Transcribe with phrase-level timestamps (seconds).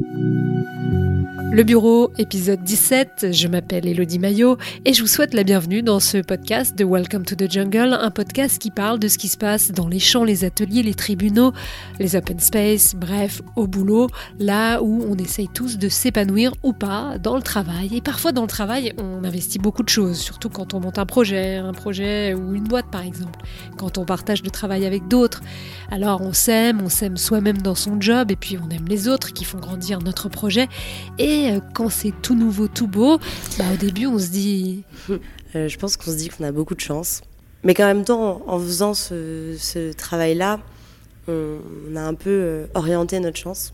[0.00, 0.37] you
[1.50, 5.98] Le bureau, épisode 17, je m'appelle Elodie Maillot et je vous souhaite la bienvenue dans
[5.98, 9.38] ce podcast de Welcome to the Jungle, un podcast qui parle de ce qui se
[9.38, 11.54] passe dans les champs, les ateliers, les tribunaux,
[12.00, 14.08] les open space, bref, au boulot,
[14.38, 17.96] là où on essaye tous de s'épanouir ou pas dans le travail.
[17.96, 21.06] Et parfois dans le travail, on investit beaucoup de choses, surtout quand on monte un
[21.06, 23.40] projet, un projet ou une boîte par exemple,
[23.78, 25.40] quand on partage le travail avec d'autres.
[25.90, 29.32] Alors on s'aime, on s'aime soi-même dans son job et puis on aime les autres
[29.32, 30.68] qui font grandir notre projet.
[31.16, 33.18] Et euh, quand c'est tout nouveau, tout beau,
[33.58, 34.84] bah, au début, on se dit.
[35.56, 37.22] Euh, je pense qu'on se dit qu'on a beaucoup de chance.
[37.64, 40.60] Mais qu'en même temps, en faisant ce, travail-là,
[41.26, 43.72] on, a un peu euh, orienté notre chance.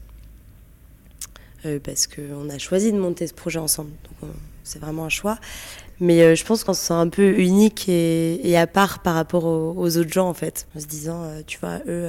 [1.83, 3.91] parce qu'on a choisi de monter ce projet ensemble.
[4.62, 5.37] C'est vraiment un choix.
[5.99, 9.96] Mais je pense qu'on se sent un peu unique et, à part par rapport aux,
[9.96, 10.69] autres gens, en fait.
[10.77, 12.09] En se disant, tu vois, eux,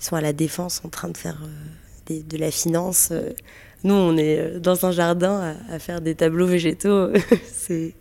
[0.00, 1.40] ils sont à la défense en train de faire
[2.08, 3.12] de la finance.
[3.84, 7.10] Nous, on est euh, dans un jardin à, faire des tableaux végétaux.
[7.44, 7.94] c'est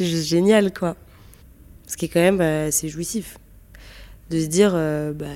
[0.00, 0.96] juste génial, quoi.
[1.86, 3.38] Ce qui est quand même assez jouissif.
[4.30, 5.26] De se dire, euh, bah,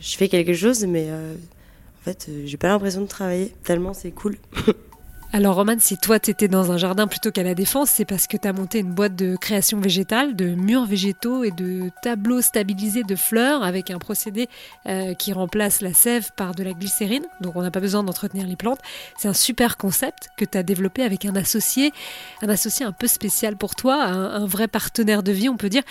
[0.00, 3.52] je, fais quelque chose, mais euh, en fait, j'ai pas l'impression de travailler.
[3.64, 4.36] Tellement c'est cool.
[5.32, 8.26] Alors Roman, si toi tu étais dans un jardin plutôt qu'à la défense, c'est parce
[8.26, 12.40] que tu as monté une boîte de création végétale, de murs végétaux et de tableaux
[12.40, 14.48] stabilisés de fleurs avec un procédé
[14.86, 17.24] euh, qui remplace la sève par de la glycérine.
[17.40, 18.78] Donc on n'a pas besoin d'entretenir les plantes.
[19.18, 21.92] C'est un super concept que tu as développé avec un associé,
[22.40, 25.82] un associé un peu spécial pour toi, un, vrai partenaire de vie, on peut dire.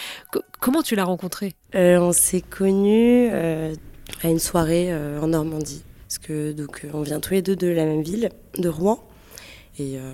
[0.59, 1.53] comment tu l'as rencontré?
[1.75, 3.75] Euh, On s'est connus euh,
[4.23, 5.83] à une soirée en Normandie.
[6.23, 9.03] Que donc on vient tous les deux de la même ville, de Rouen.
[9.79, 10.13] Euh,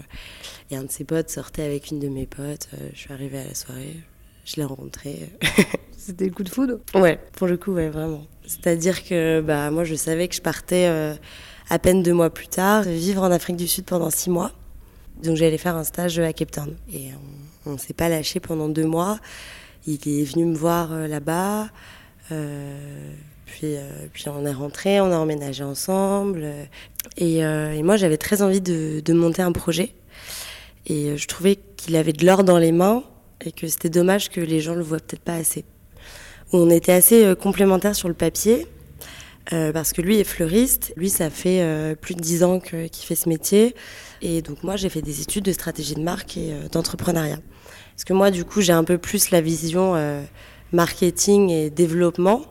[0.70, 2.70] et, un de ses potes sortait avec une de mes potes.
[2.74, 3.98] Euh, je suis arrivée à la soirée,
[4.46, 5.30] je l'ai rencontré.
[5.98, 8.26] C'était le coup de foudre Ouais, pour le coup, ouais, vraiment.
[8.46, 11.14] C'est-à-dire que bah, moi, je savais que je partais euh,
[11.70, 14.52] à peine deux mois plus tard vivre en Afrique du Sud pendant six mois.
[15.22, 16.76] Donc j'allais faire un stage à Cape Town.
[16.92, 17.10] Et
[17.68, 19.20] on ne s'est pas lâché pendant deux mois.
[19.86, 21.70] Il est venu me voir là-bas.
[22.32, 23.14] Euh,
[24.14, 26.46] puis on est rentré, on a emménagé ensemble.
[27.18, 29.94] Et, euh, et moi, j'avais très envie de, monter un projet.
[30.88, 33.04] Et euh, je trouvais qu'il avait de l'or dans les mains
[33.44, 35.66] et que c'était dommage que les gens le voient peut-être pas assez.
[36.54, 38.68] On était assez complémentaires sur le papier.
[39.54, 40.94] Euh, parce que lui est fleuriste.
[40.96, 43.76] Lui, ça fait euh, plus de dix ans qu'il fait ce métier.
[44.22, 47.40] Et donc moi, j'ai fait des études de stratégie de marque et euh, d'entrepreneuriat.
[47.96, 49.96] Parce que moi, du coup, j'ai un peu plus la vision
[50.72, 52.46] marketing et développement.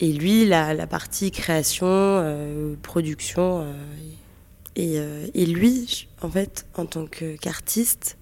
[0.00, 3.62] Et lui, la, la partie création, euh, production.
[3.62, 3.72] Euh,
[4.74, 8.18] et, euh, et, lui, en fait, en tant qu'artiste,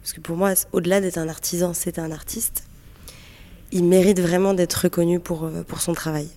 [0.00, 2.64] parce que pour moi, au-delà d'être un artisan, c'est un artiste,
[3.72, 6.28] il mérite vraiment d'être reconnu pour, pour son travail.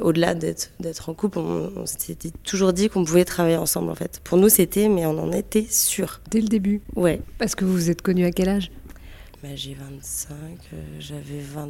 [0.00, 4.20] Au-delà d'être en couple, on, s'était toujours dit qu'on pouvait travailler ensemble, en fait.
[4.24, 6.20] Pour nous, c'était, mais on en était sûr.
[6.28, 7.20] Dès le début Ouais.
[7.38, 8.72] Parce que vous vous êtes connus à quel âge?
[9.44, 10.36] Bah, J'ai 25,
[10.98, 11.68] j'avais 20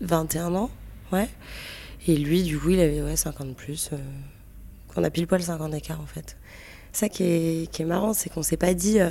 [0.00, 0.70] 21 ans,
[1.12, 1.28] ouais.
[2.06, 3.90] Et lui, du coup, il avait ouais, 50 plus.
[3.92, 3.96] Euh,
[4.88, 6.36] qu'on a pile poil 50 d'écart, en fait.
[6.92, 9.10] Ça qui est, qui est marrant, c'est qu'on s'est pas dit, euh,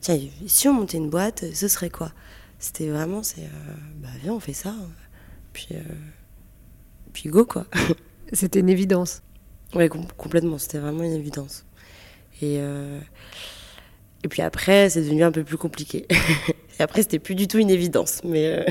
[0.00, 2.12] tiens, si on montait une boîte, ce serait quoi?
[2.58, 4.74] C'était vraiment, c'est, euh, bah viens, on fait ça.
[5.52, 5.68] Puis,
[7.12, 7.66] puis go, quoi.
[8.32, 9.22] C'était une évidence.
[9.74, 11.66] Ouais, complètement, c'était vraiment une évidence.
[12.40, 16.06] Et, et puis après, c'est devenu un peu plus compliqué.
[16.78, 18.64] et après, c'était plus du tout une évidence, mais.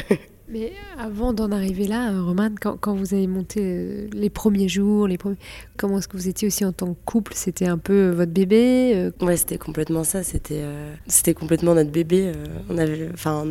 [0.51, 5.07] Mais avant d'en arriver là, euh, Roman, quand, vous avez monté euh, les premiers jours,
[5.07, 5.37] les premiers,
[5.77, 7.31] comment est-ce que vous étiez aussi en tant que couple?
[7.35, 10.23] C'était un peu euh, votre bébé Ouais, c'était complètement ça.
[10.23, 10.61] C'était,
[11.07, 12.33] c'était complètement notre bébé.
[12.69, 13.45] on avait, enfin,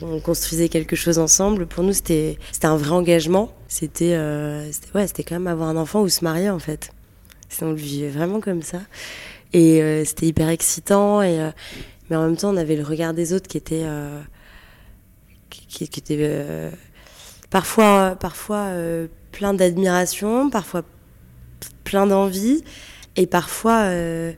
[0.00, 1.66] on, construisait quelque chose ensemble.
[1.66, 3.52] Pour nous, c'était, un vrai engagement.
[3.68, 4.16] C'était,
[4.72, 6.90] c'était, ouais, quand même avoir un enfant ou se marier en fait.
[7.60, 8.80] On le vivait vraiment comme ça.
[9.52, 11.20] Et c'était hyper excitant.
[11.20, 11.50] Et,
[12.08, 13.84] mais en même temps, on avait le regard des autres qui était
[15.70, 16.70] qui, était euh,
[17.48, 20.82] parfois, parfois euh, plein d'admiration, parfois
[21.84, 22.62] plein d'envie,
[23.16, 24.32] et parfois euh,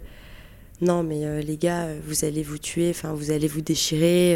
[0.81, 4.33] non mais les gars, vous allez vous tuer, enfin vous allez vous déchirer.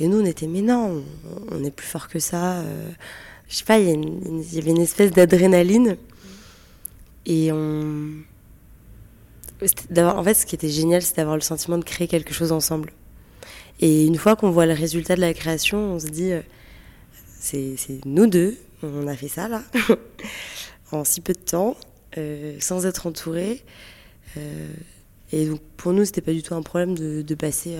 [0.00, 1.02] et nous on était mais non,
[1.50, 2.62] on, est plus fort que ça.
[3.48, 5.96] je sais pas, il y, y, avait une espèce d'adrénaline
[7.26, 8.10] et on
[9.96, 12.92] en fait, ce qui était génial, c'est d'avoir le sentiment de créer quelque chose ensemble.
[13.80, 16.42] Et une fois qu'on voit le résultat de la création, on se dit, euh,
[17.40, 19.62] c'est nous deux, on a fait ça là,
[20.92, 21.76] en si peu de temps,
[22.16, 23.64] euh, sans être entourés.
[24.36, 24.68] Euh,
[25.32, 27.76] et donc pour nous, c'était pas du tout un problème de, de passer,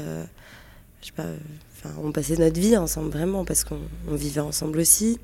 [1.01, 1.27] je sais pas,
[2.03, 3.79] on passait notre vie ensemble vraiment parce qu'on
[4.11, 5.19] vivait ensemble aussi.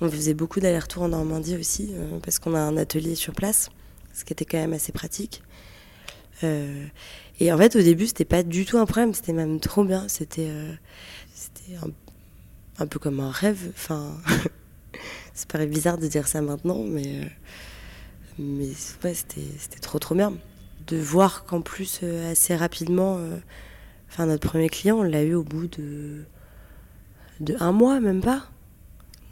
[0.00, 1.92] On faisait beaucoup d'allers-retours en Normandie aussi
[2.24, 3.70] parce qu'on a un atelier sur place
[4.12, 5.42] ce qui était quand même assez pratique.
[7.44, 10.06] Et en fait, au début, c'était pas du tout un problème, c'était même trop bien.
[10.08, 10.50] C'était
[11.34, 11.76] c'était
[12.78, 13.70] un, peu comme un rêve.
[13.74, 14.16] Enfin,
[15.34, 17.30] ça paraît bizarre de dire ça maintenant, mais,
[18.38, 20.34] mais c'était trop trop bien.
[20.86, 22.00] De voir qu'en plus,
[22.30, 23.18] assez rapidement,
[24.08, 26.24] enfin, notre premier client, on l'a eu au bout de,
[27.40, 28.46] de un mois, même pas.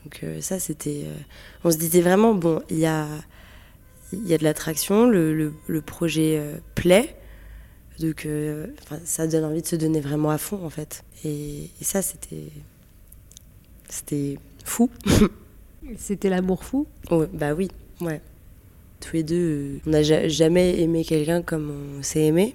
[0.04, 1.04] Donc euh, ça, c'était...
[1.06, 1.16] Euh,
[1.64, 3.06] on se disait vraiment, bon, il y a,
[4.12, 7.16] y a de l'attraction, le, le, projet euh, plaît,
[8.00, 8.26] donc
[9.04, 11.04] ça donne envie de se donner vraiment à fond, en fait.
[11.24, 12.48] Et, ça, c'était...
[13.88, 14.90] C'était fou.
[15.98, 16.86] c'était l'amour fou?
[17.32, 17.68] Bah oui,
[18.00, 18.20] ouais.
[19.00, 22.54] Tous les deux, on n'a jamais aimé quelqu'un comme on s'est aimé.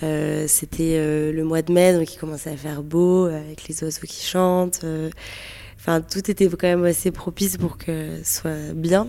[0.00, 4.24] c'était le mois de mai, donc il commençait à faire beau, avec les oiseaux qui
[4.24, 4.84] chantent.
[5.78, 9.08] Enfin, tout était quand même assez propice pour que ce soit bien.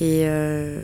[0.00, 0.82] Et euh,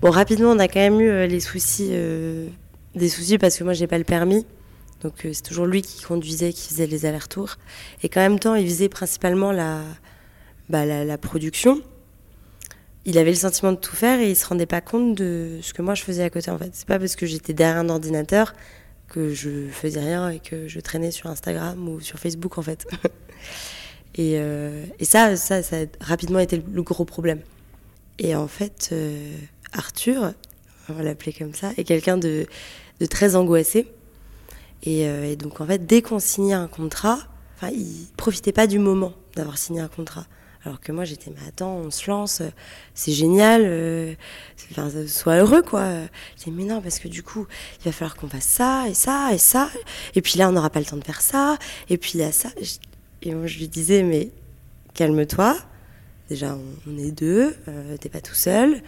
[0.00, 2.48] bon, rapidement, on a quand même eu euh, les soucis, euh,
[2.94, 4.46] des soucis parce que moi, j'ai pas le permis.
[5.02, 7.56] Donc, c'est toujours lui qui conduisait, qui faisait les allers-retours.
[8.02, 9.82] Et qu'en même temps, il faisait principalement la,
[10.70, 11.82] bah, la, production.
[13.04, 15.74] Il avait le sentiment de tout faire et il se rendait pas compte de ce
[15.74, 16.70] que moi je faisais à côté en fait.
[16.72, 18.54] C'est pas parce que j'étais derrière un ordinateur
[19.08, 22.86] que je faisais rien et que je traînais sur Instagram ou sur Facebook en fait.
[24.16, 27.40] Et, euh, ça, ça, ça, a rapidement été le gros problème.
[28.18, 29.34] Et en fait, euh,
[29.74, 30.32] Arthur,
[30.88, 32.46] on va l'appeler comme ça, est quelqu'un de,
[33.10, 33.86] très angoissé.
[34.82, 37.18] Et, euh, et, donc, en fait, dès qu'on signait un contrat,
[37.56, 40.26] enfin, il profitait pas du moment d'avoir signé un contrat.
[40.64, 42.40] Alors que moi, j'étais, mais attends, on se lance,
[42.94, 44.14] c'est génial, euh,
[44.70, 45.86] enfin, sois heureux, quoi.
[46.42, 47.46] J'ai mais non, parce que du coup,
[47.80, 49.70] il va falloir qu'on fasse ça, et ça, et ça.
[50.14, 51.58] Et puis là, on n'aura pas le temps de faire ça.
[51.90, 52.48] Et puis il y a ça.
[53.22, 54.30] Et je lui disais, mais
[54.94, 55.56] calme-toi.
[56.30, 56.56] Déjà,
[56.86, 58.80] on, est deux, euh, t'es pas tout seul,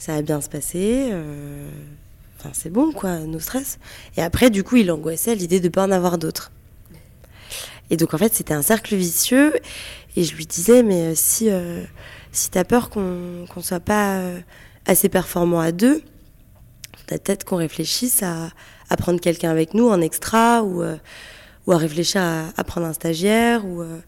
[0.00, 1.10] ça va bien se passer.
[1.12, 1.68] Euh,
[2.38, 3.78] enfin, c'est bon, quoi, nos stress.
[4.16, 6.50] Et après, du coup, il angoissait à l'idée de ne pas en avoir d'autres.
[7.90, 9.54] Et donc, en fait, c'était un cercle vicieux.
[10.16, 11.48] Et je lui disais, mais euh, si,
[12.32, 14.20] si t'as peur qu'on ne soit pas
[14.86, 16.02] assez performant à deux,
[17.06, 18.50] peut-être qu'on réfléchisse à,
[18.96, 20.82] prendre quelqu'un avec nous en extra ou
[21.66, 23.98] ou à réfléchir à, prendre un stagiaire ou euh,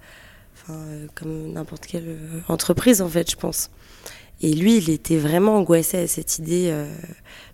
[0.71, 3.71] euh, comme n'importe quelle euh, entreprise en fait, je pense.
[4.43, 6.75] Et lui, il était vraiment angoissé à cette idée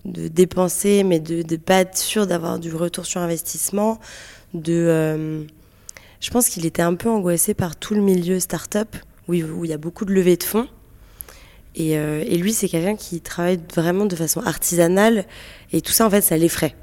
[0.05, 3.99] de dépenser, mais de ne pas être sûr d'avoir du retour sur investissement.
[4.55, 5.47] De,
[6.21, 8.97] je pense qu'il était un peu angoissé par tout le milieu start-up,
[9.29, 10.67] où, où il y a beaucoup de levées de fonds.
[11.75, 15.27] Et, et lui, c'est quelqu'un qui travaille vraiment de façon artisanale.
[15.73, 16.75] Et tout ça, en fait, ça l'effraie.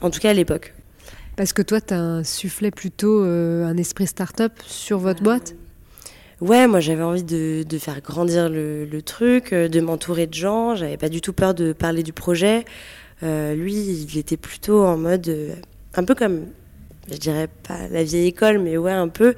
[0.00, 0.74] En tout cas, à l'époque.
[1.36, 5.54] Parce que toi, tu as soufflé plutôt euh, un esprit start-up sur votre boîte?
[6.42, 10.74] Ouais, moi j'avais envie de, faire grandir le, truc, euh, de m'entourer de gens.
[10.74, 12.64] J'avais pas du tout peur de parler du projet.
[13.22, 15.56] Euh, lui, il était plutôt en mode,
[15.94, 16.46] un peu comme,
[17.10, 19.34] je dirais pas la vieille école, mais ouais, un peu,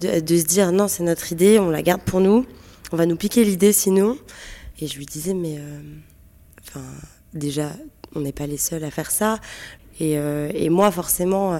[0.00, 2.46] de, se dire non, c'est notre idée, on la garde pour nous,
[2.90, 4.16] on va nous piquer l'idée sinon.
[4.80, 5.58] Et je lui disais, mais
[6.62, 6.84] enfin,
[7.34, 7.70] déjà,
[8.14, 9.38] on n'est pas les seuls à faire ça.
[10.00, 11.58] Euh, et, moi, forcément, euh,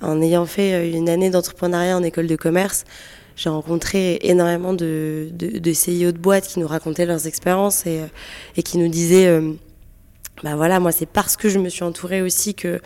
[0.00, 2.84] en ayant fait euh, une année d'entrepreneuriat en école de commerce,
[3.36, 8.00] j'ai rencontré énormément de, de, de, CEO de boîtes qui nous racontaient leurs expériences et,
[8.56, 9.40] et qui nous disaient,
[10.42, 12.80] bah voilà, moi c'est parce que je me suis entourée aussi que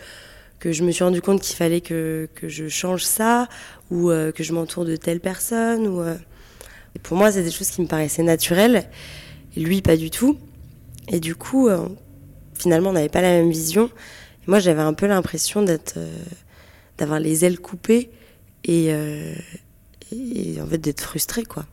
[0.59, 3.47] que je me suis rendu compte qu'il fallait que, que je change ça
[3.89, 7.81] ou que je m'entoure de telle personne ou et pour moi c'est des choses qui
[7.81, 8.87] me paraissaient naturelles
[9.55, 10.37] et lui pas du tout.
[11.07, 11.67] Et du coup
[12.53, 13.89] finalement on n'avait pas la même vision.
[14.47, 16.09] Moi, j'avais un peu l'impression d'être, euh,
[16.97, 18.09] d'avoir les ailes coupées
[18.69, 19.35] euh,
[20.11, 21.65] et, en fait d'être frustrée, quoi.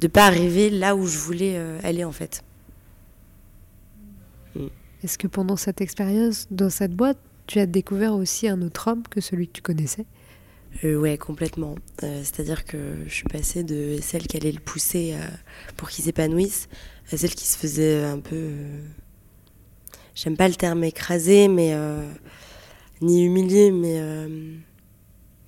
[0.00, 2.42] De pas arriver là où je voulais euh, aller, en fait.
[4.54, 4.66] Mm.
[5.02, 9.02] Est-ce que pendant cette expérience, dans cette boîte, tu as découvert aussi un autre homme
[9.08, 10.06] que celui que tu connaissais?
[10.84, 11.76] Euh, Ouais, complètement.
[12.00, 15.16] c'est-à-dire que je suis passée de celle qui allait le pousser
[15.76, 16.68] pour qu'il s'épanouisse
[17.10, 18.50] à celle qui se faisait un peu
[20.22, 22.02] j'aime pas le terme écrasé, mais euh,
[23.00, 24.56] ni humilié, mais euh,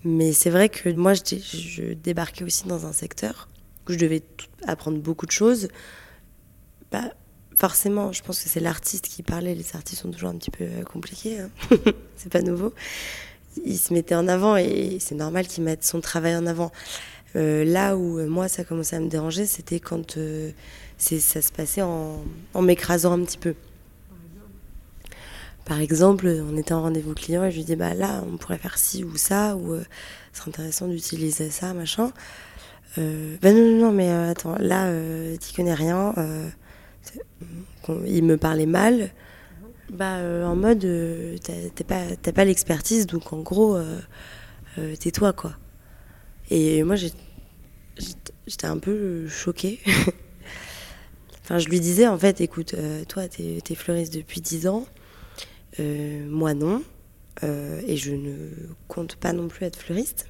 [0.05, 3.49] mais c'est vrai que moi je, débarquais aussi dans un secteur
[3.89, 4.23] où je devais
[4.67, 5.69] apprendre beaucoup de choses.
[6.91, 7.13] Bah,
[7.57, 9.55] forcément, je pense que c'est l'artiste qui parlait.
[9.55, 11.51] Les artistes sont toujours un petit peu euh, compliqués, hein.
[12.17, 12.73] c'est pas nouveau.
[13.65, 16.71] Il se mettait en avant et c'est normal qu'il mette son travail en avant.
[17.35, 20.19] là où moi ça commençait à me déranger, c'était quand
[20.99, 22.23] ça se passait en
[22.63, 23.55] m'écrasant un petit peu.
[25.65, 28.59] Par exemple, on était en rendez-vous client et je lui dis bah là on pourrait
[28.59, 29.85] faire ci ou ça ou euh,
[30.33, 32.13] c'est intéressant d'utiliser ça machin.
[32.99, 34.93] Euh, bah non non non mais euh, attends là
[35.39, 36.15] tu connais rien
[38.07, 39.11] il me parlait mal,
[39.91, 45.53] bah, euh, en mode, euh, t'as pas, pas l'expertise, donc en gros, euh, tais-toi, quoi.
[46.51, 49.81] Et moi, j'étais un peu choquée.
[51.45, 52.75] enfin, je lui disais, en fait, écoute,
[53.09, 54.87] toi, t'es es fleuriste depuis 10 ans,
[56.29, 56.83] moi non,
[57.43, 58.37] et je ne
[58.89, 60.27] compte pas non plus être fleuriste.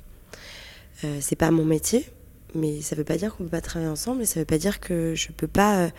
[1.21, 2.07] c'est pas mon métier,
[2.55, 4.81] mais ça veut pas dire qu'on peut pas travailler ensemble, et ça veut pas dire
[4.81, 5.91] que je peux pas,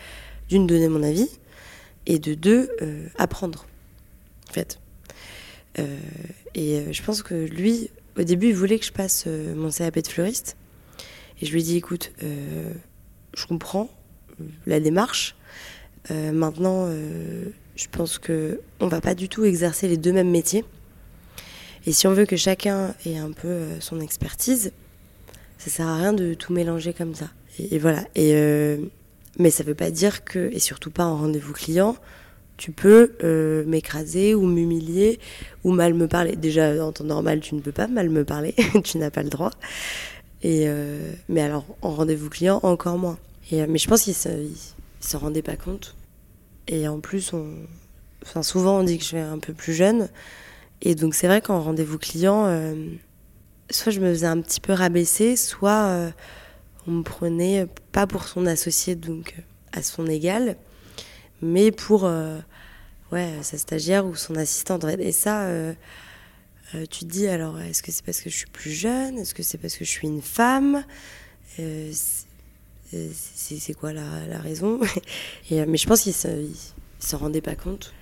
[0.48, 1.28] d'une, donner mon avis,
[2.06, 3.66] et de deux, euh, apprendre,
[4.48, 4.80] en fait.
[5.78, 5.98] Euh,
[6.54, 9.98] et euh, je pense que lui, au début, il voulait que je passe mon CAP
[9.98, 10.56] de fleuriste.
[11.40, 13.90] Et je lui ai dit, écoute, je comprends
[14.66, 15.34] la démarche.
[16.10, 16.88] maintenant,
[17.76, 20.64] je pense que on va pas du tout exercer les deux mêmes métiers.
[21.86, 24.72] Et si on veut que chacun ait un peu son expertise,
[25.58, 27.28] ça sert à rien de tout mélanger comme ça.
[27.58, 28.04] Et, voilà.
[28.14, 28.78] Et
[29.38, 31.96] mais ça veut pas dire que, et surtout pas en rendez-vous client,
[32.56, 35.18] tu peux euh, m'écraser ou m'humilier
[35.64, 36.36] ou mal me parler.
[36.36, 39.30] Déjà, en temps normal, tu ne peux pas mal me parler, tu n'as pas le
[39.30, 39.50] droit.
[40.42, 43.18] Et euh, mais alors, en rendez-vous client, encore moins.
[43.50, 44.48] Et, euh, mais je pense qu'il ne
[45.00, 45.94] se, rendait pas compte.
[46.68, 47.54] Et en plus, on,
[48.22, 50.08] enfin, souvent, on dit que je suis un peu plus jeune.
[50.80, 52.46] Et donc, c'est vrai qu'en rendez-vous client,
[53.70, 56.12] soit je me faisais un petit peu rabaisser, soit
[56.86, 59.34] on me prenait pas pour son associé, donc
[59.72, 60.56] à son égal,
[61.40, 62.38] mais pour euh,
[63.10, 64.84] ouais, sa stagiaire ou son assistante.
[64.84, 65.74] Et ça, euh,
[66.74, 69.18] euh, tu te dis alors, est-ce que c'est parce que je suis plus jeune?
[69.18, 70.84] Est-ce que c'est parce que je suis une femme?
[72.92, 74.80] C'est quoi la, raison
[75.50, 76.48] Et, Mais je pense qu'il ne
[76.98, 77.92] se, rendait pas compte.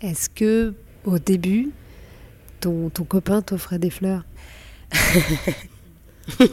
[0.00, 0.74] Est-ce que
[1.04, 1.70] au début,
[2.60, 4.24] ton, ton copain t'offrait des fleurs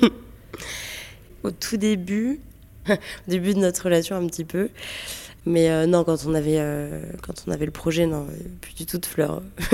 [1.43, 2.39] au tout début,
[2.89, 2.93] au
[3.27, 4.69] début de notre relation un petit peu.
[5.50, 8.27] Mais euh, non, quand on, avait, euh, quand on avait le projet, non,
[8.62, 9.41] plus du tout de fleurs.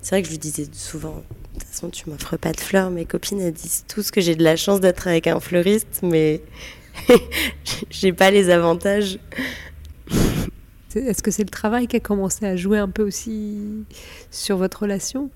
[0.00, 1.22] c'est vrai que je lui disais souvent,
[1.54, 2.90] de toute façon, tu m'offres pas de fleurs.
[2.90, 6.40] Mes copines, elles disent tous que j'ai de la chance d'être avec un fleuriste, mais
[7.90, 9.18] j'ai pas les avantages.
[10.94, 13.84] Est-ce que c'est le travail qui a commencé à jouer un peu aussi
[14.30, 15.28] sur votre relation?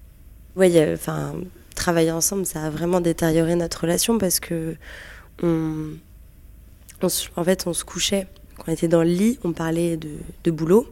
[0.56, 1.34] Oui, enfin,
[1.74, 4.76] travailler ensemble, ça a vraiment détérioré notre relation parce que
[5.42, 5.90] on,
[7.02, 8.26] en fait, on se couchait.
[8.66, 10.86] On était dans le lit, on parlait de, boulot.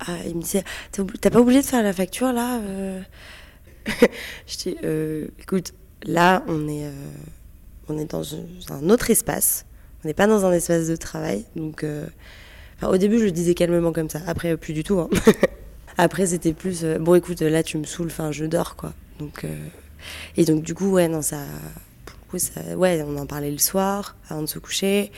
[0.00, 3.00] Ah, il me disait T'as pas oublié de faire la facture là euh
[4.46, 5.72] Je dis euh, Écoute,
[6.04, 6.92] là, on est, euh,
[7.88, 8.22] on est dans
[8.70, 9.64] un autre espace.
[10.04, 11.44] On n'est pas dans un espace de travail.
[11.56, 11.84] Donc,
[12.82, 14.20] au début, je le disais calmement comme ça.
[14.26, 15.00] Après, plus du tout.
[15.00, 15.08] Hein.
[15.98, 18.92] Après, c'était plus Bon, écoute, là, tu me saoules, enfin, je dors, quoi.
[19.18, 19.44] Donc,
[20.36, 21.38] et donc, du coup, ouais, non, ça
[22.76, 25.10] ouais, on en parlait le soir, avant de se coucher.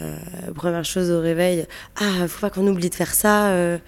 [0.00, 0.16] Euh,
[0.54, 3.50] première chose au réveil, ah, faut pas qu'on oublie de faire ça.
[3.50, 3.78] Euh.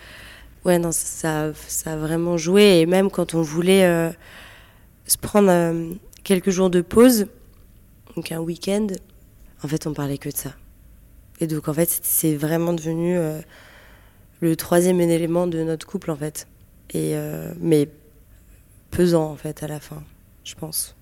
[0.65, 2.81] ouais, non, ça, ça a vraiment joué.
[2.81, 4.11] Et même quand on voulait euh,
[5.07, 5.51] se prendre
[6.25, 7.27] quelques jours de pause,
[8.17, 8.89] donc un week-end,
[9.63, 10.55] en fait, on parlait que de ça.
[11.41, 13.19] Et donc, en fait, c'est vraiment devenu
[14.41, 16.47] le troisième élément de notre couple, en fait.
[16.93, 17.15] Et,
[17.59, 17.89] mais
[18.91, 20.03] pesant, en fait, à la fin,
[20.45, 20.95] je pense.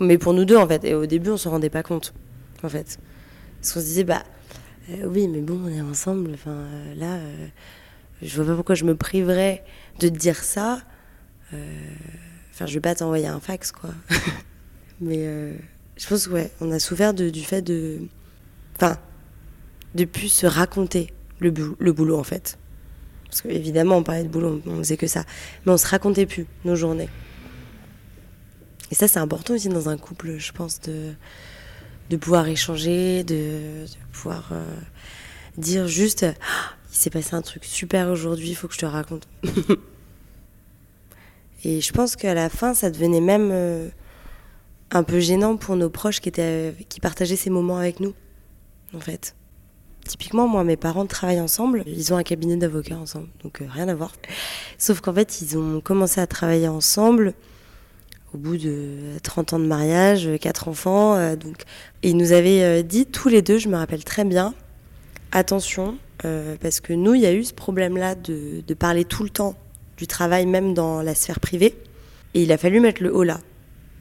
[0.00, 0.84] Mais pour nous deux, en fait.
[0.84, 2.12] Et au début, on se rendait pas compte,
[2.64, 2.98] en fait.
[3.60, 4.24] Parce qu'on se disait, bah,
[4.90, 6.30] euh, oui, mais bon, on est ensemble.
[6.34, 7.46] Enfin, euh, là, euh,
[8.22, 9.64] je vois pas pourquoi je me priverais
[10.00, 10.82] de dire ça.
[11.52, 13.90] Enfin, je vais pas t'envoyer un fax, quoi.
[15.00, 15.54] mais
[15.96, 18.00] je pense ouais, on a souffert du fait de.
[18.76, 18.98] Enfin,
[19.94, 22.58] de plus se raconter le, le boulot, en fait.
[23.24, 25.24] Parce qu'évidemment, on parlait de boulot, on faisait que ça.
[25.64, 27.08] Mais on se racontait plus nos journées.
[28.90, 31.12] Et ça, c'est important aussi dans un couple, je pense, de,
[32.10, 34.64] de pouvoir échanger, de, pouvoir euh,
[35.56, 38.86] dire juste ah, il s'est passé un truc super aujourd'hui, il faut que je te
[38.86, 39.28] raconte.
[41.64, 43.88] Et je pense qu'à la fin, ça devenait même euh,
[44.90, 48.14] un peu gênant pour nos proches qui, étaient, qui partageaient ces moments avec nous,
[48.94, 49.34] en fait.
[50.06, 51.82] Typiquement, moi, mes parents travaillent ensemble.
[51.86, 54.12] Ils ont un cabinet d'avocats ensemble, donc euh, rien à voir.
[54.78, 57.34] Sauf qu'en fait, ils ont commencé à travailler ensemble
[58.34, 61.16] au bout de 30 ans de mariage, 4 enfants.
[61.16, 61.62] Euh, donc,
[62.02, 64.54] et ils nous avaient euh, dit tous les deux, je me rappelle très bien,
[65.32, 69.22] attention, euh, parce que nous, il y a eu ce problème-là de, de, parler tout
[69.22, 69.54] le temps
[69.96, 71.74] du travail, même dans la sphère privée.
[72.34, 73.40] Et il a fallu mettre le haut là.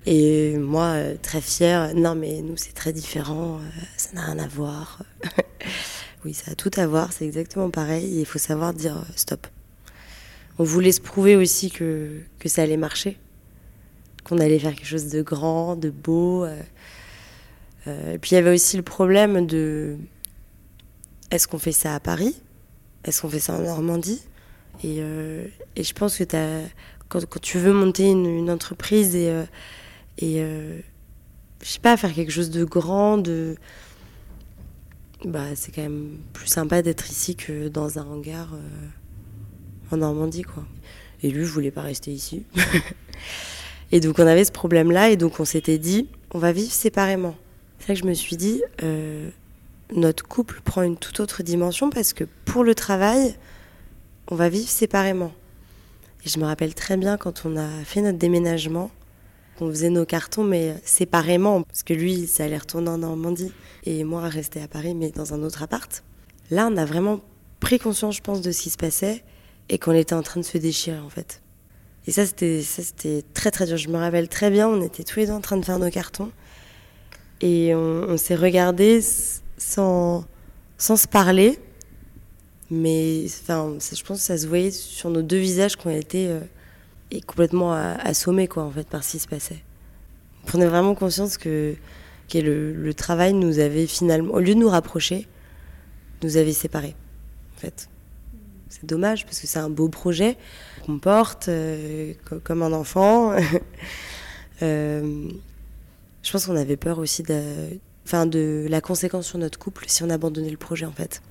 [0.06, 3.60] Et moi, très fière, non mais nous, c'est très différent,
[3.98, 5.04] ça n'a rien à voir.
[6.26, 8.20] oui, ça a tout à voir, c'est exactement pareil.
[8.20, 9.48] Il faut savoir dire stop.
[10.60, 13.18] On voulait se prouver aussi que, que ça allait marcher
[14.28, 16.44] qu'on allait faire quelque chose de grand, de beau.
[16.44, 16.62] Euh,
[17.88, 19.98] euh, et puis il y avait aussi le problème de.
[21.32, 22.36] est-ce qu'on fait ça à Paris?
[23.04, 24.22] Est-ce qu'on fait ça en Normandie?
[24.84, 25.00] Et,
[25.76, 26.24] et, je pense que
[27.08, 29.32] quand, tu veux monter une, entreprise et,
[30.20, 30.82] je
[31.64, 33.24] sais pas, faire quelque chose de grand,
[35.26, 38.88] bah, c'est quand même plus sympa d'être ici que dans un hangar euh,
[39.92, 40.64] en Normandie, quoi.
[41.24, 42.44] Et lui, je voulais pas rester ici.
[43.91, 47.36] et donc, on avait ce problème-là, et donc on s'était dit, on va vivre séparément.
[47.79, 49.29] C'est là que je me suis dit, euh,
[49.96, 53.36] notre couple prend une toute autre dimension parce que pour le travail,
[54.29, 55.32] on va vivre séparément.
[56.25, 58.91] Et je me rappelle très bien quand on a fait notre déménagement,
[59.62, 63.51] on faisait nos cartons, mais séparément, parce que lui, ça allait retourner en Normandie,
[63.86, 66.03] et moi, rester à Paris, mais dans un autre appart.
[66.51, 67.22] Là, on a vraiment
[67.60, 69.24] pris conscience, je pense, de ce qui se passait,
[69.70, 71.41] et qu'on était en train de se déchirer, en fait.
[72.08, 73.78] Et ça, c'était, très, très dur.
[73.78, 75.90] Je me rappelle très bien, on était tous les deux en train de faire nos
[75.90, 76.32] cartons,
[77.42, 79.02] et on, s'est regardés
[79.58, 80.26] sans,
[80.78, 81.60] sans se parler,
[82.72, 86.28] mais enfin, je pense que ça se voyait sur nos deux visages qu'on était...
[86.28, 86.40] Euh,
[87.26, 89.64] complètement assommé quoi en fait par ce qui se passait.
[90.44, 91.76] On prenait vraiment conscience que,
[92.30, 95.28] que le, travail nous avait finalement, au lieu de nous rapprocher,
[96.24, 96.96] nous avait séparés
[97.56, 97.90] en fait.
[98.70, 100.38] C'est dommage parce que c'est un beau projet
[100.88, 102.13] qu'on porte euh,
[102.44, 103.34] comme un enfant.
[104.62, 105.29] euh,
[106.24, 107.44] je pense qu'on avait peur aussi de,
[108.06, 111.22] enfin, de la conséquence sur notre couple si on abandonnait le projet en fait.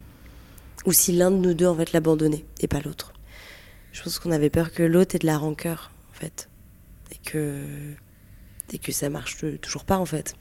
[0.85, 3.15] Ou si l'un de nous deux en fait l'abandonnait et pas l'autre.
[3.93, 6.51] Je pense qu'on avait peur que l'autre ait de la rancœur, en fait.
[7.13, 7.63] Et que,
[8.75, 10.35] et que ça marche toujours pas, en fait.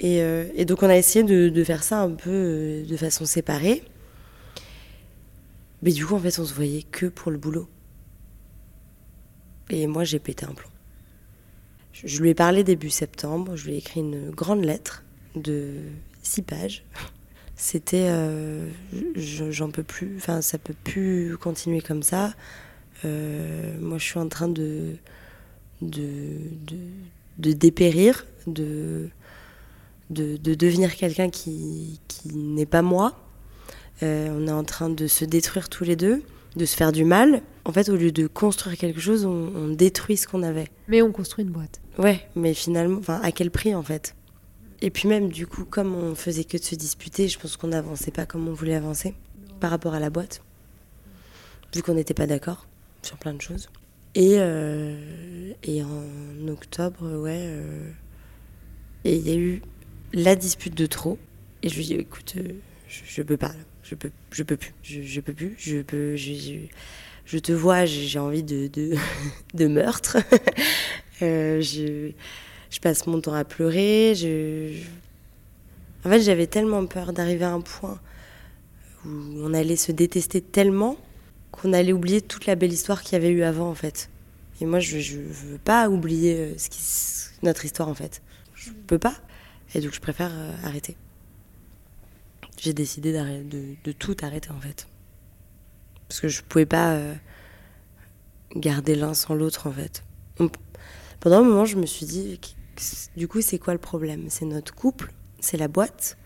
[0.00, 3.26] Et, euh, et donc, on a essayé de, de, faire ça un peu de façon
[3.26, 3.84] séparée.
[5.82, 7.68] Mais du coup, en fait, on se voyait que pour le boulot.
[9.72, 10.70] Et moi, j'ai pété un plomb.
[11.92, 13.56] Je, lui ai parlé début septembre.
[13.56, 15.74] Je lui ai écrit une grande lettre de
[16.22, 16.84] six pages
[17.62, 18.68] c'était euh,
[19.14, 22.34] j'en peux plus, enfin ça peut plus continuer comme ça.
[23.04, 24.96] Euh, moi je suis en train de,
[25.80, 26.38] de,
[27.38, 29.10] de, dépérir, de,
[30.10, 33.16] de, devenir quelqu'un qui, qui n'est pas moi.
[34.02, 36.24] Euh, on est en train de se détruire tous les deux,
[36.56, 37.42] de se faire du mal.
[37.64, 40.68] En fait, au lieu de construire quelque chose, on, on détruit ce qu'on avait.
[40.88, 41.80] Mais on construit une boîte.
[41.98, 44.14] Ouais, mais finalement, à quel prix en fait?
[44.80, 47.68] Et puis même, du coup, comme on faisait que de se disputer, je pense qu'on
[47.68, 49.14] n'avançait pas comme on voulait avancer
[49.60, 50.42] par rapport à la boîte,
[51.74, 52.66] vu qu'on n'était pas d'accord
[53.02, 53.68] sur plein de choses.
[54.14, 57.90] Et, euh, et en octobre, ouais, euh,
[59.04, 59.62] et il y a eu
[60.12, 61.18] la dispute de trop.
[61.62, 62.52] Et je lui dis, écoute, euh,
[63.06, 63.52] je, peux pas,
[63.82, 68.42] je peux, je peux plus, je, peux plus, je peux, je, te vois, j'ai envie
[68.42, 68.68] de,
[69.66, 70.18] meurtre.
[71.20, 72.12] je
[72.72, 74.14] je passe mon temps à pleurer.
[74.16, 74.72] Je,
[76.04, 78.00] En fait, j'avais tellement peur d'arriver à un point
[79.04, 80.96] où on allait se détester tellement
[81.50, 84.08] qu'on allait oublier toute la belle histoire qu'il y avait eu avant, en fait.
[84.60, 86.80] Et moi, je ne veux pas oublier euh, ce qui...
[87.42, 88.22] notre histoire, en fait.
[88.54, 89.14] Je peux pas.
[89.74, 90.96] Et donc, je préfère euh, arrêter.
[92.62, 94.86] J'ai décidé de, tout arrêter, en fait.
[96.06, 97.12] Parce que je pouvais pas euh,
[98.54, 100.04] garder l'un sans l'autre, en fait.
[101.18, 102.38] Pendant un moment, je me suis dit,
[103.16, 104.26] du coup, c'est quoi le problème?
[104.28, 106.16] C'est notre couple, c'est la boîte?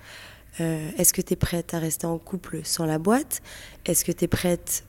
[0.61, 3.41] Euh, est-ce que tu es prête à rester en couple sans la boîte?
[3.87, 4.85] Est-ce que tu es prête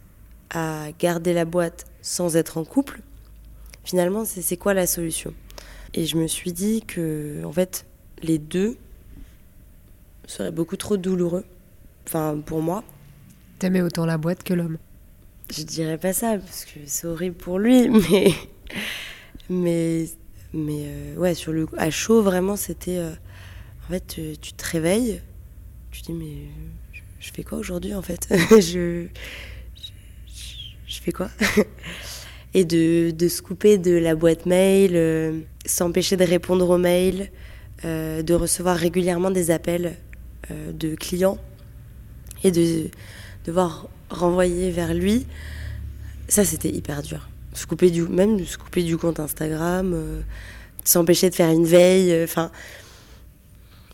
[0.50, 3.00] à garder la boîte sans être en couple?
[3.86, 5.34] Finalement, c'est quoi la solution?
[5.94, 7.86] Et je me suis dit que, en fait,
[8.22, 8.78] les deux
[10.28, 11.46] seraient beaucoup trop douloureux.
[12.06, 12.84] Enfin, pour moi.
[13.60, 14.78] T'aimais autant la boîte que l'homme
[15.52, 18.32] Je dirais pas ça, parce que c'est horrible pour lui, mais.
[19.50, 20.08] Mais
[20.54, 22.98] mais euh, ouais, sur le, à chaud, vraiment, c'était.
[22.98, 23.12] Euh,
[23.88, 25.22] en fait, tu, te réveilles,
[25.92, 26.50] tu te dis, mais
[27.20, 28.28] je, fais quoi aujourd'hui, en fait?
[28.52, 29.08] Je,
[30.86, 31.30] je, fais quoi?
[32.54, 37.30] Et de, de, se couper de la boîte mail, euh, s'empêcher de répondre aux mails,
[37.84, 39.96] de recevoir régulièrement des appels
[40.50, 41.38] de clients
[42.44, 42.90] et de
[43.46, 45.26] devoir renvoyer vers lui,
[46.28, 50.22] ça c'était hyper dur se couper du, même se couper du compte Instagram, euh,
[50.84, 52.12] s'empêcher de faire une veille.
[52.14, 52.52] Euh, enfin,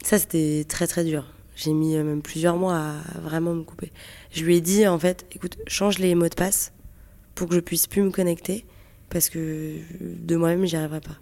[0.04, 1.26] ça c'était très très dur.
[1.56, 3.92] J'ai mis euh, même plusieurs mois à, vraiment me couper.
[4.32, 6.74] Je lui ai dit en fait, écoute, change les mots de passe
[7.36, 8.66] pour que je puisse plus me connecter
[9.10, 11.18] parce que de moi-même j'y arriverai pas.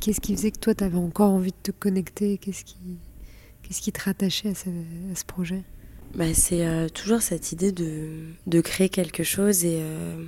[0.00, 2.38] Qu'est-ce qui faisait que toi tu avais encore envie de te connecter?
[2.38, 2.76] Qu'est-ce qui,
[3.62, 4.54] qu'est-ce qui te rattachait à
[5.14, 5.62] ce projet?
[6.14, 10.24] Bah, c'est euh, toujours cette idée de, créer quelque chose et euh,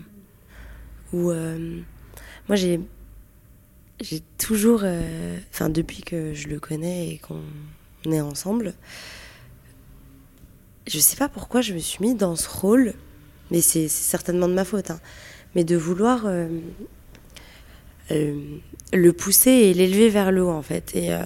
[1.13, 1.81] où euh,
[2.49, 2.81] moi j'ai
[4.01, 4.85] j'ai toujours
[5.51, 7.43] enfin depuis que je le connais et qu'on
[8.13, 8.75] est ensemble
[10.87, 12.95] je sais pas pourquoi je me suis mis dans ce rôle,
[13.51, 15.01] mais c'est certainement de ma faute, hein,
[15.55, 16.27] mais de vouloir
[18.11, 20.95] le pousser et l'élever vers le haut en fait.
[20.95, 21.25] Et, euh,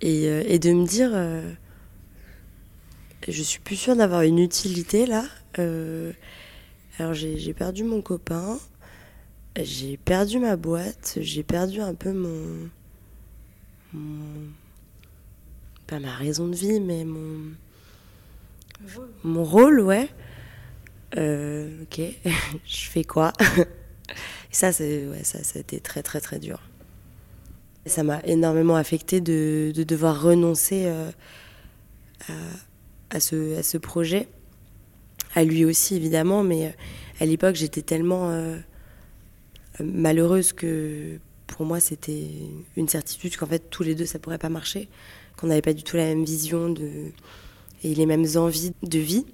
[0.00, 1.10] et, et, de me dire,
[3.28, 5.24] je suis plus sûre d'avoir une utilité là.
[6.98, 8.58] alors j'ai perdu mon copain,
[9.60, 12.70] j'ai perdu ma boîte, j'ai perdu un peu mon,
[13.92, 14.48] mon,
[15.86, 17.52] pas ma raison de vie, mais mon
[19.24, 20.08] mon rôle, ouais.
[21.16, 22.00] Euh, ok,
[22.64, 23.32] je fais quoi?
[24.50, 26.60] Ça, c'est, ouais, ça, ça a été très, très, très dur.
[27.86, 31.10] ça m'a énormément affecté de, de devoir renoncer euh,
[33.10, 34.28] à, ce, à ce projet.
[35.34, 36.70] À lui aussi, évidemment, mais euh,
[37.20, 38.32] à l'époque, j'étais tellement
[39.78, 42.26] malheureuse que pour moi, c'était
[42.76, 44.88] une certitude qu'en fait, tous les deux, ça pourrait pas marcher,
[45.36, 47.12] qu'on n'avait pas du tout la même vision de
[47.82, 49.26] et les mêmes envies de vie.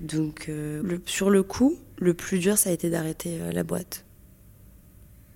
[0.00, 4.04] Donc euh, sur le coup, le plus dur, ça a été d'arrêter euh, la boîte.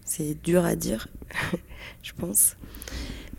[0.05, 1.09] C'est dur à dire,
[2.03, 2.57] je pense.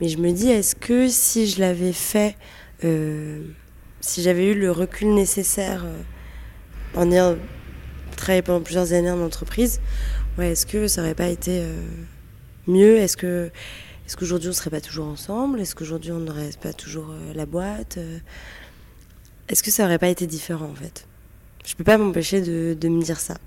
[0.01, 2.35] Mais je me dis, est-ce que si je l'avais fait,
[2.83, 3.45] euh,
[4.01, 5.85] si j'avais eu le recul nécessaire
[6.95, 7.37] en ayant
[8.17, 9.81] travaillé pendant plusieurs années en entreprise,
[10.37, 11.63] ouais, est-ce que ça n'aurait pas été
[12.67, 12.97] mieux?
[12.97, 13.51] Est-ce que
[14.05, 15.61] est-ce qu'aujourd'hui on serait pas toujours ensemble?
[15.61, 17.97] Est-ce qu'aujourd'hui on n'aurait pas toujours euh, la boîte?
[17.97, 18.19] Euh?
[19.47, 21.07] Est-ce que ça aurait pas été différent en fait?
[21.65, 23.37] Je peux pas m'empêcher de, de, me dire ça.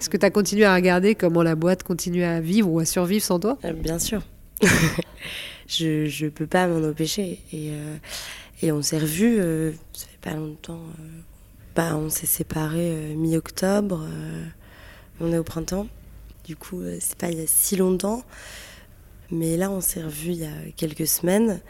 [0.00, 2.84] Est-ce que tu as continué à regarder comment la boîte continue à vivre ou à
[2.84, 3.58] survivre sans toi?
[3.64, 4.22] Euh, Bien sûr.
[5.68, 7.40] je ne peux pas m'en empêcher.
[7.52, 7.72] Et,
[8.62, 9.38] et on s'est revus,
[9.92, 10.82] ça fait pas longtemps.
[11.74, 14.06] bah, on s'est séparés mi-octobre.
[15.20, 15.88] on est au printemps.
[16.44, 18.22] Du coup, c'est pas il y a si longtemps.
[19.30, 21.60] Mais là, on s'est revus il y a quelques semaines.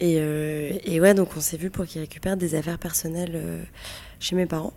[0.00, 3.62] Et, euh, et ouais, donc on s'est vu pour qu'il récupère des affaires personnelles euh,
[4.18, 4.72] chez mes parents.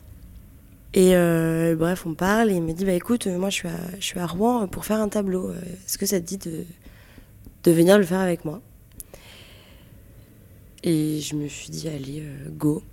[0.94, 3.78] Et euh, bref, on parle et il me dit Bah écoute, moi je suis à,
[4.00, 5.52] je suis à Rouen pour faire un tableau.
[5.86, 6.66] Est-ce que ça te dit de,
[7.64, 8.62] de venir le faire avec moi?
[10.84, 12.84] Et je me suis dit Allez, go,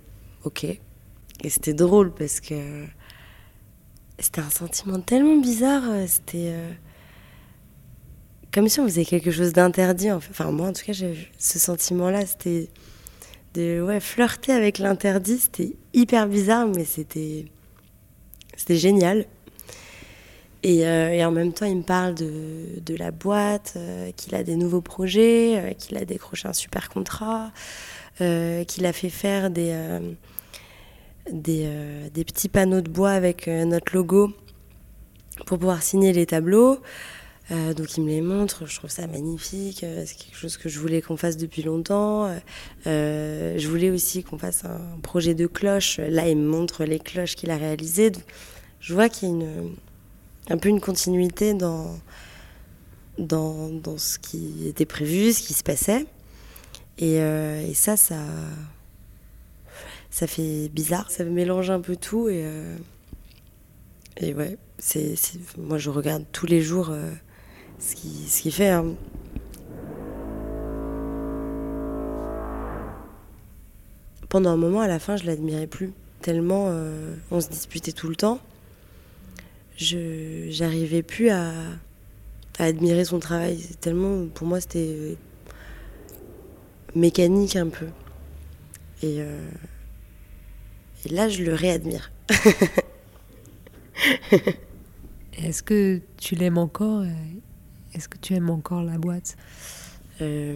[0.45, 0.63] ok.
[0.63, 2.85] Et c'était drôle parce que
[4.17, 5.83] c'était un sentiment tellement bizarre.
[6.07, 6.53] C'était
[8.53, 10.11] comme si on faisait quelque chose d'interdit.
[10.11, 12.25] Enfin, moi, en tout cas, j'ai ce sentiment-là.
[12.25, 12.69] C'était
[13.53, 15.37] de ouais, flirter avec l'interdit.
[15.37, 17.45] C'était hyper bizarre, mais c'était
[18.69, 19.25] génial.
[20.63, 24.43] Et, euh, et, en même temps, il me parle de, la boîte, euh, qu'il a
[24.43, 27.51] des nouveaux projets, euh, qu'il a décroché un super contrat,
[28.17, 29.73] qu'il a fait faire des,
[32.13, 34.31] petits panneaux de bois avec notre logo
[35.47, 36.79] pour pouvoir signer les tableaux.
[37.51, 40.69] Euh, donc il me les montre, je trouve ça magnifique, euh, c'est quelque chose que
[40.69, 42.33] je voulais qu'on fasse depuis longtemps.
[42.87, 45.97] Euh, je voulais aussi qu'on fasse un projet de cloche.
[45.97, 48.11] Là, il me montre les cloches qu'il a réalisées.
[48.79, 49.75] je vois qu'il y a une,
[50.49, 51.99] un peu une continuité dans,
[53.17, 56.05] dans, dans, ce qui était prévu, ce qui se passait.
[56.99, 58.19] Et, et ça, ça,
[60.09, 62.29] ça fait bizarre, ça mélange un peu tout.
[62.29, 62.45] Et,
[64.17, 65.15] et ouais, c'est,
[65.57, 66.93] moi je regarde tous les jours
[67.81, 68.69] ce qui, ce qui fait.
[68.69, 68.93] Hein.
[74.29, 75.91] Pendant un moment, à la fin, je l'admirais plus.
[76.21, 78.39] Tellement euh, on se disputait tout le temps.
[79.75, 81.51] Je j'arrivais plus à,
[82.59, 83.57] admirer son travail.
[83.81, 85.15] Tellement, pour moi, c'était euh,
[86.93, 87.87] mécanique un peu.
[89.01, 89.49] Et, euh,
[91.05, 92.11] et là, je le réadmire.
[95.37, 97.03] Est-ce que tu l'aimes encore
[97.93, 99.35] est-ce que tu aimes encore la boîte?
[100.21, 100.55] Euh,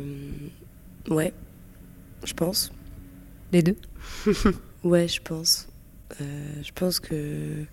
[1.10, 1.34] Ouais,
[2.24, 2.72] je pense.
[3.52, 3.78] Les deux?
[4.84, 5.68] Ouais, je pense.
[6.22, 7.64] Euh, je pense que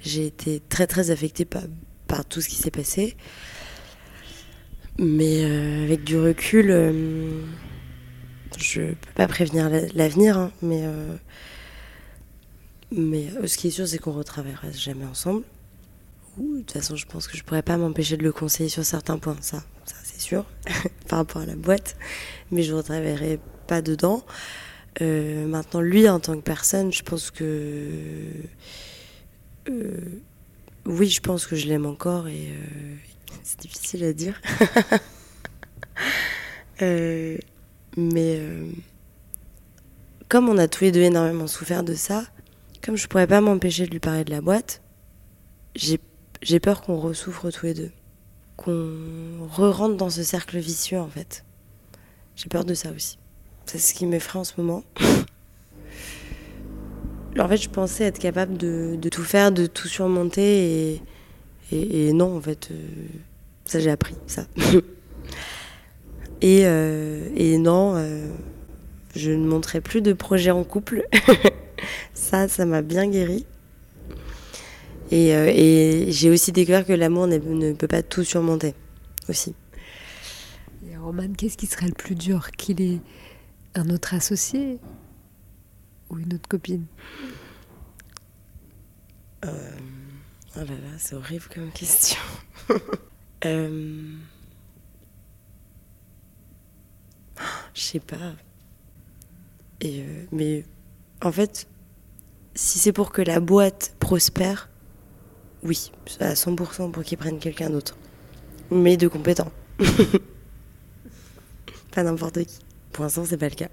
[0.00, 1.62] j'ai été très très affectée par,
[2.06, 3.16] par tout ce qui s'est passé.
[4.98, 7.40] Mais euh, avec du recul, euh,
[8.58, 10.84] je peux pas prévenir l'avenir, hein, mais,
[12.92, 15.42] mais ce qui est sûr, c'est qu'on retravaillera jamais ensemble
[16.38, 19.18] de toute façon, je pense que je pourrais pas m'empêcher de le conseiller sur certains
[19.18, 19.62] points, ça,
[20.04, 20.44] c'est sûr,
[21.08, 21.96] par rapport à la boîte,
[22.50, 24.24] mais je ne retravaillerai pas dedans.
[25.00, 27.84] Euh, maintenant, lui, en tant que personne, je pense que.
[29.68, 30.20] Euh,
[30.86, 32.94] oui, je pense que je l'aime encore et euh,
[33.42, 34.40] c'est difficile à dire.
[37.96, 38.40] mais
[40.28, 42.24] comme on a tous les deux énormément souffert de ça,
[42.82, 44.80] comme je pourrais pas m'empêcher de lui parler de la boîte,
[45.74, 45.98] j'ai
[46.42, 47.90] j'ai peur qu'on ressouffre tous les deux,
[48.56, 51.44] qu'on re-rentre dans ce cercle vicieux en fait.
[52.36, 53.18] J'ai peur de ça aussi.
[53.66, 54.84] C'est ce qui m'effraie en ce moment.
[57.38, 61.00] en fait, je pensais être capable de, tout faire, de tout surmonter,
[61.70, 62.76] et, non, en fait, euh,
[63.64, 64.46] ça j'ai appris, ça.
[66.40, 68.26] et, euh, et non, euh,
[69.14, 71.06] je ne monterai plus de projets en couple.
[72.14, 73.44] ça, ça m'a bien guéri.
[75.10, 78.74] Et, j'ai aussi découvert que l'amour ne peut pas tout surmonter,
[79.28, 79.54] aussi.
[80.88, 82.50] Et Roman, qu'est-ce qui serait le plus dur?
[82.52, 83.00] Qu'il ait
[83.74, 84.78] un autre associé
[86.10, 86.84] ou une autre copine?
[89.44, 89.70] Euh,
[90.56, 92.18] Oh là là, c'est horrible comme question.
[93.44, 94.02] euh...
[97.74, 98.34] Je sais pas.
[99.80, 100.64] Et euh, mais
[101.22, 101.68] en fait,
[102.56, 104.68] si c'est pour que la boîte prospère,
[105.62, 105.90] oui,
[106.20, 107.96] à 100% pour qu'ils prennent quelqu'un d'autre.
[108.70, 109.50] Mais de compétent.
[111.92, 112.58] pas n'importe qui.
[112.92, 113.68] Pour l'instant, c'est pas le cas.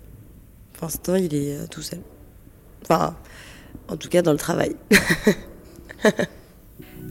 [0.74, 2.00] Pour l'instant, il est euh, tout seul.
[2.84, 3.16] Enfin,
[3.88, 4.76] en tout cas, dans le travail.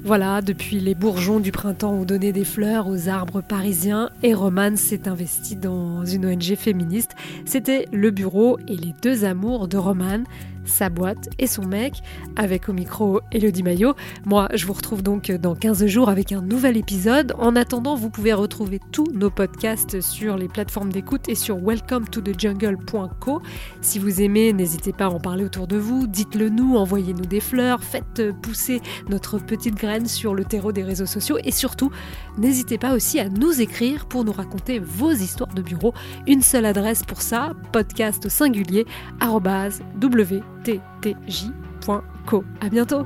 [0.04, 4.76] Voilà, depuis les bourgeons du printemps ont donné des fleurs aux arbres parisiens et Roman
[4.76, 7.12] s'est investi dans une ONG féministe.
[7.46, 10.24] C'était le bureau et les deux amours de Roman
[10.64, 11.94] sa boîte et son mec,
[12.37, 13.94] avec au micro Elodie Maillot.
[14.24, 17.35] Moi, je vous retrouve donc dans 15 jours avec un nouvel épisode.
[17.38, 22.09] En attendant, vous pouvez retrouver tous nos podcasts sur les plateformes d'écoute et sur welcome
[22.09, 23.42] to the jungle.co.
[23.81, 27.40] Si vous aimez, n'hésitez pas à en parler autour de vous, dites-le nous, envoyez-nous des
[27.40, 31.90] fleurs, faites pousser notre petite graine sur le terreau des réseaux sociaux et surtout,
[32.38, 35.94] n'hésitez pas aussi à nous écrire pour nous raconter vos histoires de bureau.
[36.27, 38.87] Une seule adresse pour ça, podcast au singulier,
[40.64, 42.44] ttj.co.
[42.61, 43.05] À bientôt!